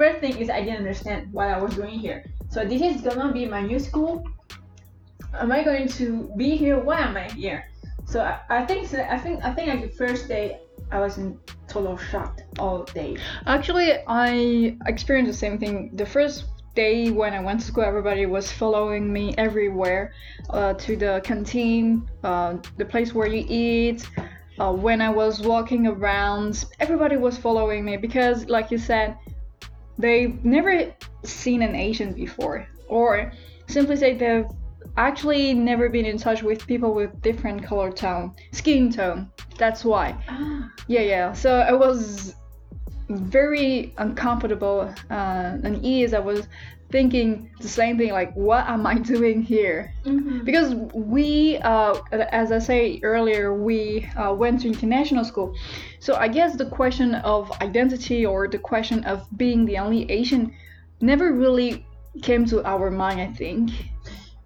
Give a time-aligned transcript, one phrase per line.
[0.00, 2.24] first thing is I didn't understand what I was doing here.
[2.48, 4.24] So this is gonna be my new school.
[5.34, 6.04] Am I going to
[6.38, 6.78] be here?
[6.78, 7.60] Why am I here?
[8.06, 10.44] So I, I think I think I think like the first day
[10.90, 13.18] I was in total shock all day.
[13.46, 14.30] Actually, I
[14.86, 15.74] experienced the same thing.
[16.02, 16.36] The first
[16.74, 20.14] day when I went to school, everybody was following me everywhere
[20.48, 24.08] uh, to the canteen, uh, the place where you eat.
[24.58, 29.16] Uh, when I was walking around, everybody was following me because, like you said,
[29.98, 30.92] they've never
[31.24, 33.32] seen an Asian before, or
[33.66, 34.46] simply say they've
[34.96, 39.30] actually never been in touch with people with different color tone, skin tone.
[39.58, 40.16] That's why.
[40.28, 40.70] Ah.
[40.88, 41.32] Yeah, yeah.
[41.32, 42.34] So I was
[43.10, 46.14] very uncomfortable uh, and ease.
[46.14, 46.46] I was
[46.90, 49.92] thinking the same thing, like, what am I doing here?
[50.04, 50.44] Mhm.
[50.44, 51.94] Because we, uh,
[52.32, 55.54] as I say earlier, we uh, went to international school.
[56.00, 60.52] So I guess the question of identity or the question of being the only Asian
[61.00, 61.86] never really
[62.22, 63.20] came to our mind.
[63.20, 63.70] I think.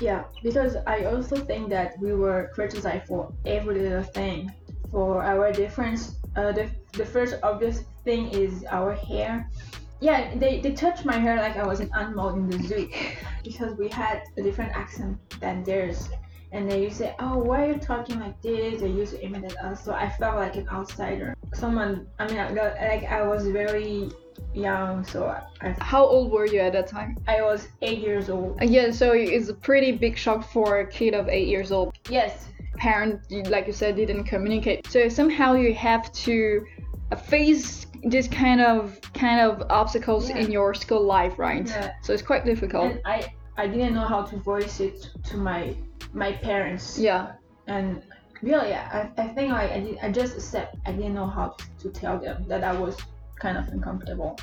[0.00, 4.52] Yeah, because I also think that we were criticized for every little thing.
[4.90, 9.50] For our difference, uh, the, the first obvious thing is our hair.
[10.00, 12.90] Yeah, they, they touched my hair like I was an animal in the zoo
[13.44, 16.08] because we had a different accent than theirs.
[16.52, 18.80] And they used to say, Oh, why are you talking like this?
[18.80, 19.84] They used to imitate us.
[19.84, 21.34] So I felt like an outsider.
[21.54, 24.10] Someone, I mean, like I was very
[24.54, 25.26] young, so
[25.60, 27.16] I, How old were you at that time?
[27.26, 28.58] I was eight years old.
[28.62, 31.94] Yeah, so it's a pretty big shock for a kid of eight years old.
[32.08, 34.86] Yes, Parent, like you said, didn't communicate.
[34.88, 36.64] So somehow you have to
[37.12, 40.38] uh, face this kind of kind of obstacles Yeah.
[40.38, 41.66] in your school life, right?
[41.66, 41.92] Yeah.
[42.02, 42.84] So it's quite difficult.
[42.92, 45.74] and I I didn't know how to voice it to my
[46.12, 46.98] my parents.
[46.98, 47.32] yeah.
[47.66, 48.02] And
[48.42, 51.90] really, I, I think I I, did, I just accept I didn't know how to
[51.90, 52.96] tell them that I was
[53.40, 54.38] kind of uncomfortable.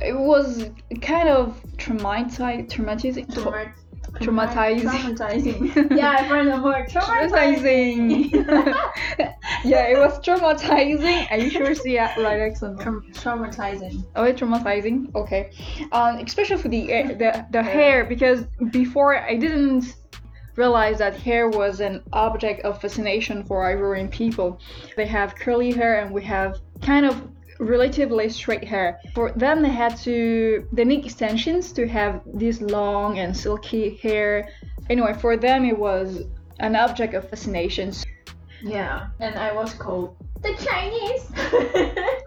[0.00, 0.70] It was
[1.02, 3.74] kind of traumatizing, traumatizing, Trauma-
[4.14, 4.82] Traumatizing.
[4.82, 5.96] Traumatizing.
[5.96, 6.88] yeah, I found the word.
[6.88, 8.32] traumatizing.
[9.64, 11.30] yeah, it was traumatizing.
[11.30, 12.80] Are you sure it's the right accent?
[12.80, 14.04] Tra- traumatizing.
[14.16, 15.14] Oh, it's traumatizing.
[15.14, 15.50] Okay,
[15.92, 19.94] um, especially for the uh, the the hair because before I didn't
[20.56, 24.60] realize that hair was an object of fascination for Ivorian people.
[24.96, 27.22] They have curly hair and we have kind of
[27.58, 29.00] relatively straight hair.
[29.14, 34.48] For them, they had to they need extensions to have this long and silky hair.
[34.90, 36.24] Anyway, for them, it was
[36.60, 37.92] an object of fascination.
[38.62, 41.30] Yeah, and I was called the Chinese.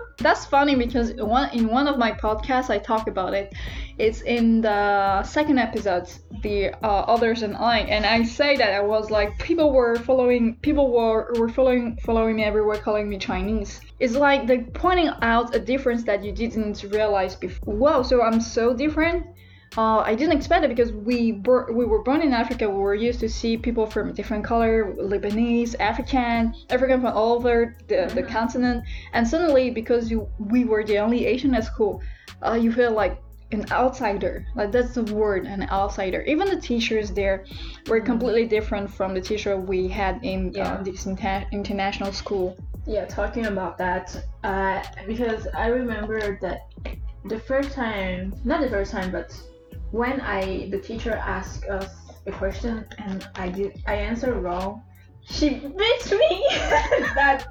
[0.19, 3.53] That's funny because in one in one of my podcasts I talk about it.
[4.01, 6.07] It's in the second episode,
[6.41, 10.55] the uh, others and I, and I say that I was like people were following
[10.67, 13.79] people were were following following me everywhere, calling me Chinese.
[13.99, 17.75] It's like they're pointing out a difference that you didn't realize before.
[17.75, 19.19] Wow, so I'm so different.
[19.77, 22.63] Uh, I didn't expect it because we bor- we were born in Africa.
[22.67, 27.77] We were used to see people from different color, Lebanese, African, African from all over
[27.87, 28.29] the, the Mhm.
[28.37, 32.01] continent, and suddenly because you we were the only Asian at school,
[32.47, 33.15] uh, you feel like
[33.51, 34.45] an outsider.
[34.55, 36.21] Like that's the word, an outsider.
[36.23, 37.45] Even the teachers there
[37.87, 38.05] were Mhm.
[38.05, 40.73] completely different from the teacher we had in Yeah.
[40.73, 42.55] uh, this inter- international school.
[42.85, 44.05] Yeah, talking about that,
[44.43, 46.59] uh, because I remember that
[47.25, 49.29] the first time, not the first time, but
[49.91, 51.89] when I the teacher asked us
[52.25, 54.81] a question and I did I answered wrong,
[55.23, 56.45] she beat me.
[57.19, 57.45] that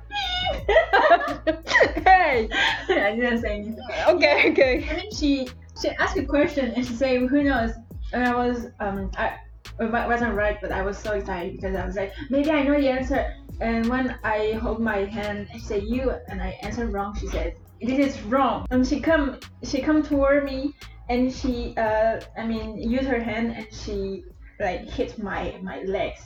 [2.04, 2.48] hey,
[2.88, 3.78] I didn't say anything.
[4.08, 4.74] okay, okay.
[4.90, 5.48] I she
[5.80, 7.72] she asked a question and she said, "Who knows?"
[8.12, 9.36] And I was um I
[9.78, 12.78] it wasn't right, but I was so excited because I was like, maybe I know
[12.78, 13.34] the answer.
[13.60, 17.16] And when I hold my hand, she said you, and I answered wrong.
[17.18, 20.74] She said, "This is wrong." And she come she come toward me
[21.08, 24.24] and she uh I mean use her hand and she
[24.58, 26.20] like hit my my legs.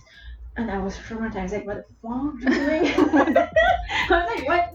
[0.56, 2.87] And I was traumatized, like, what the fuck you doing?
[4.08, 4.74] I was like, what?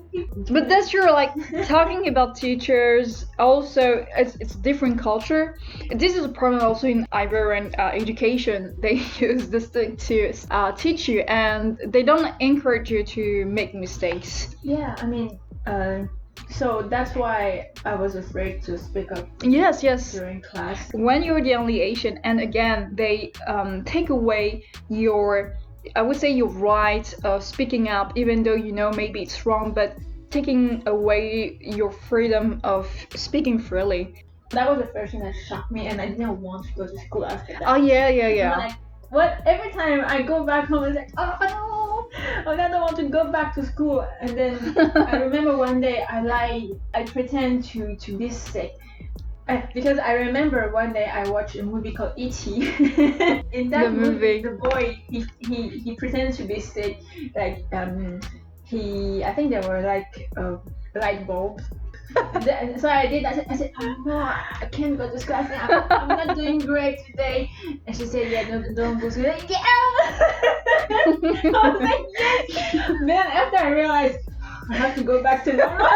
[0.49, 1.11] But that's true.
[1.11, 1.31] Like
[1.65, 5.57] talking about teachers, also it's it's different culture.
[5.95, 8.75] This is a problem also in Ivorian uh, education.
[8.81, 13.73] They use this thing to uh, teach you, and they don't encourage you to make
[13.75, 14.55] mistakes.
[14.63, 16.05] Yeah, I mean, uh,
[16.49, 20.13] so that's why I was afraid to speak up Yes, yes.
[20.13, 20.89] during class.
[20.93, 25.55] When you're the only Asian, and again they um, take away your,
[25.95, 29.71] I would say you're right of speaking up, even though you know maybe it's wrong,
[29.73, 29.97] but
[30.29, 34.23] taking away your freedom of speaking freely.
[34.51, 36.97] That was the first thing that shocked me, and I didn't want to go to
[36.99, 37.63] school after that.
[37.65, 38.57] Oh yeah, yeah, yeah.
[38.57, 38.73] Like,
[39.09, 39.41] what?
[39.45, 41.37] Every time I go back home, it's like, oh
[42.45, 44.07] no, I don't want to go back to school.
[44.21, 48.73] And then I remember one day I lie, I pretend to to be sick,
[49.08, 49.08] Uh,
[49.73, 52.49] because I remember one day I watched a movie called E.T.
[53.51, 54.41] In that The movie.
[54.41, 57.01] the boy he, he he pretended to be sick.
[57.35, 58.19] Like um
[58.65, 60.57] he I think there were like uh,
[60.95, 61.63] light bulbs.
[62.81, 63.23] So I did.
[63.23, 65.45] I said, I said, Mama, I can't go to class.
[65.53, 67.51] I'm, I'm not doing great today.
[67.85, 69.57] And she said, Yeah, don't, don't go to like, Yeah.
[70.89, 72.73] I was like, Yes.
[73.05, 73.11] Then
[73.41, 74.17] after I realized
[74.71, 75.87] I have to go back to normal.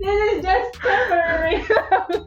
[0.00, 1.62] This is just temporary.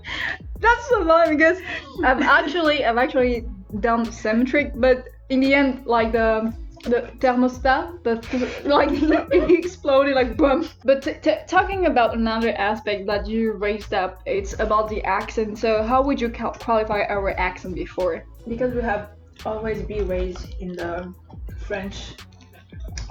[0.59, 1.59] That's so funny because
[2.03, 3.45] I've actually I've actually
[3.79, 8.15] done the same trick, but in the end, like the the thermostat, the
[8.65, 8.89] like
[9.31, 10.67] it exploded like boom.
[10.83, 15.57] But t- t- talking about another aspect that you raised up, it's about the accent.
[15.57, 18.25] So how would you qualify our accent before?
[18.49, 19.11] because we have
[19.45, 21.13] always been raised in the
[21.59, 22.15] French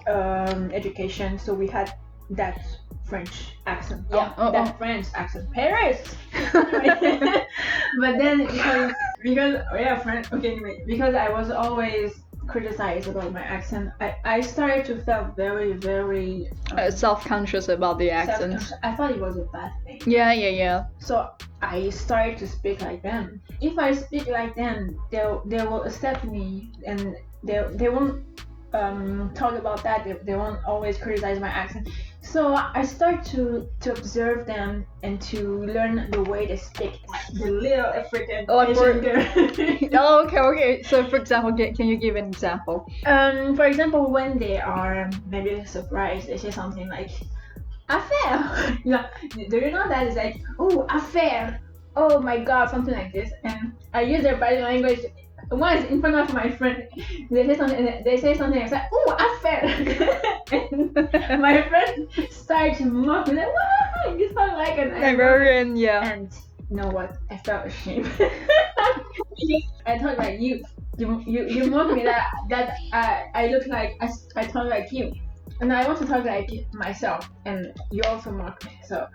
[0.07, 1.95] um, education, so we had
[2.31, 2.61] that
[3.09, 4.05] French accent.
[4.11, 4.79] Yeah, oh, that oh.
[4.79, 5.51] French accent.
[5.53, 6.15] Paris.
[8.01, 10.33] But then because because oh yeah, French.
[10.33, 12.13] Okay, anyway, because I was always
[12.47, 17.99] criticized about my accent, I, I started to feel very very um, Uh, self-conscious about
[17.99, 18.73] the accent.
[18.83, 20.01] I thought it was a bad thing.
[20.07, 20.85] Yeah, yeah, yeah.
[20.99, 21.31] So
[21.63, 23.41] I started to speak like them.
[23.61, 28.25] If I speak like them, they they will accept me and they they won't
[28.75, 30.05] um, talk about that.
[30.05, 31.89] They, they won't always criticize my accent.
[32.20, 37.00] So I start to to observe them and to learn the way they speak.
[37.32, 39.88] The little African Like Asian we're- girl.
[40.00, 40.82] Oh, okay, okay.
[40.82, 42.87] So for example, can, can you give an example?
[43.06, 47.11] um, for example, when they are maybe surprised, they say something like
[47.88, 48.79] affair.
[48.85, 49.06] yeah,
[49.49, 50.06] do you know that?
[50.06, 51.61] It's like oh affair.
[51.97, 53.31] Oh my god, something like this.
[53.44, 55.00] And I use their body language.
[55.50, 56.85] Once in front of my friend,
[57.31, 57.87] they say something.
[57.87, 58.62] and They say something.
[58.62, 59.65] I say, "Oh, affair!"
[61.31, 63.37] and my friend starts mocking.
[63.37, 64.19] Like, "What?
[64.19, 66.05] You sound like an Ivorian, yeah.
[66.05, 66.29] and
[66.71, 67.17] you know what?
[67.31, 68.11] I felt ashamed
[69.87, 70.62] I thought like you,
[70.99, 74.93] you, you, you mock me that that I, I look like I, I talk like
[74.93, 75.12] you,
[75.61, 78.73] and I want to talk like myself, and you also mock me.
[78.87, 79.06] So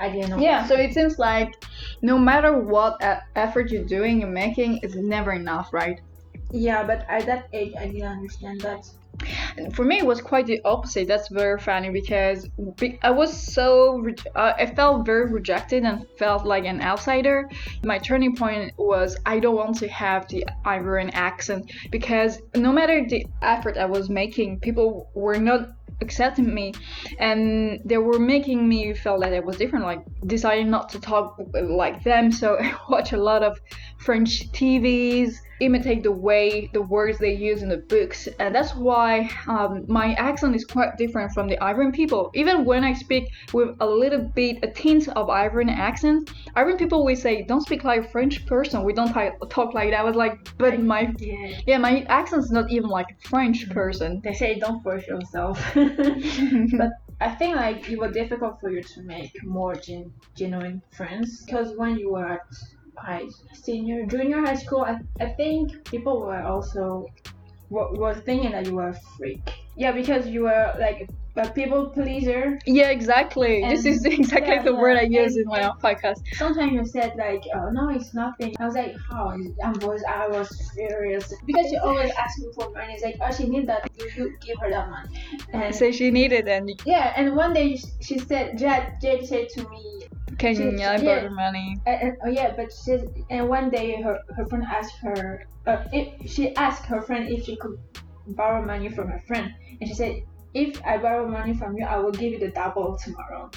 [0.00, 0.38] I didn't know.
[0.38, 1.54] Yeah, so it seems like
[2.02, 3.00] no matter what
[3.36, 6.00] effort you're doing and making, it's never enough, right?
[6.52, 8.88] Yeah, but at that age, I didn't understand that.
[9.74, 11.06] For me, it was quite the opposite.
[11.06, 12.48] That's very funny because
[13.02, 17.50] I was so uh, I felt very rejected and felt like an outsider.
[17.84, 23.06] My turning point was I don't want to have the Ivorian accent because no matter
[23.06, 25.68] the effort I was making, people were not
[26.00, 26.72] accepting me.
[27.18, 31.40] And they were making me feel that I was different like deciding not to talk
[31.54, 32.32] like them.
[32.32, 33.60] So I watch a lot of
[33.98, 38.28] French TVs imitate the way the words they use in the books.
[38.38, 42.30] And that's why um, my accent is quite different from the Ivorian people.
[42.34, 47.04] Even when I speak with a little bit a tint of Ivorian accent Ivorian people
[47.04, 48.84] will say don't speak like a French person.
[48.84, 49.12] We don't
[49.50, 50.00] talk like that.
[50.00, 51.60] I was like but my Yeah.
[51.66, 54.20] yeah my accent's not even like a French person.
[54.24, 55.56] They say don't force yourself.
[55.74, 56.90] but
[57.20, 61.44] I think like it was difficult for you to make more gen- genuine friends?
[61.44, 62.40] Because when you were at
[62.96, 67.06] high senior junior high school, I, I think people were also
[67.70, 69.40] were, were thinking that you were a freak.
[69.76, 72.58] Yeah, because you were like a people pleaser.
[72.66, 73.62] Yeah, exactly.
[73.62, 76.22] this is exactly yeah, the word I use in my podcast.
[76.34, 78.54] Sometimes you said like, oh no, it's nothing.
[78.58, 79.38] I was like, oh, how?
[79.64, 82.94] I was I was furious because she always asked me for money.
[82.94, 83.90] It's like, oh, she need that.
[83.98, 85.08] You, you give her that money.
[85.52, 89.68] And Say she needed and Yeah, and one day she said, Jade, Jade said to
[89.68, 89.99] me,
[90.40, 91.04] can She- I yeah.
[91.20, 91.76] borrow money?
[91.86, 92.92] and, and- oh yeah, but she
[93.34, 97.44] and one day her, her friend asked her, uh, if she asked her friend if
[97.46, 97.76] she could
[98.40, 100.14] borrow money from her friend, and she said,
[100.54, 103.50] if I borrow money from you, I will give you the double tomorrow.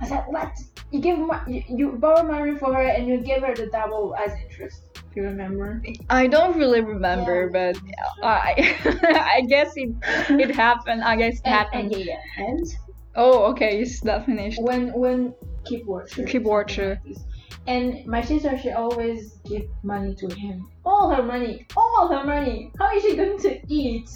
[0.00, 0.50] I said, what?
[0.90, 4.32] You give you, you borrow money for her and you give her the double as
[4.44, 4.78] interest.
[4.94, 5.80] Do you remember?
[6.10, 7.76] I don't really remember, but
[8.22, 8.50] I
[9.36, 9.90] I guess it
[10.42, 11.02] it happened.
[11.04, 11.92] I guess it And, happened.
[11.92, 12.44] and yeah, yeah.
[12.48, 12.66] And
[13.14, 14.58] Oh, okay, it's not finished.
[14.60, 15.20] when when
[15.64, 17.00] keep watcher Keep watcher.
[17.04, 17.24] something like this.
[17.66, 20.68] and my sister she always give money to him.
[20.84, 21.66] All her money.
[21.76, 22.70] All her money.
[22.78, 24.10] How is she going to eat?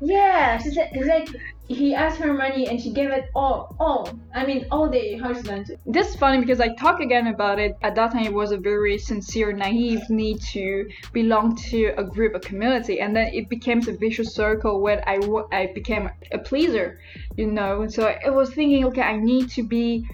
[0.00, 0.58] Yeah.
[0.58, 1.28] She said it's like
[1.68, 4.08] he asked her money and she gave it all all.
[4.34, 7.00] I mean all day how is she going to This is funny because I talk
[7.00, 7.76] again about it.
[7.82, 12.34] At that time, it was a very sincere, naive need to belong to a group,
[12.34, 15.16] a community, and then it became a vicious circle where I,
[15.52, 16.98] I became a pleaser,
[17.36, 17.86] you know.
[17.88, 20.04] So I was thinking, okay, I need to be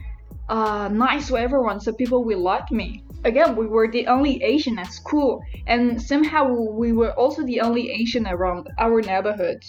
[0.49, 3.05] uh, nice to everyone so people will like me.
[3.25, 7.91] Again, we were the only Asian at school, and somehow we were also the only
[7.91, 9.61] Asian around our neighborhood.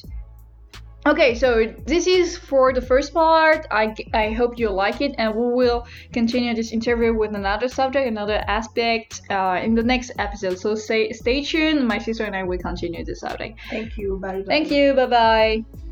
[1.06, 3.66] Okay, so this is for the first part.
[3.72, 8.06] I, I hope you like it, and we will continue this interview with another subject,
[8.06, 10.60] another aspect uh, in the next episode.
[10.60, 11.88] So stay stay tuned.
[11.88, 13.60] My sister and I will continue this subject.
[13.70, 14.20] Thank you.
[14.22, 14.40] Bye.
[14.40, 14.44] bye.
[14.46, 14.94] Thank you.
[14.94, 15.88] Bye bye.